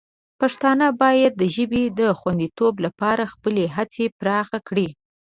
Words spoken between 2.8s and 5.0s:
لپاره خپلې هڅې پراخې کړي.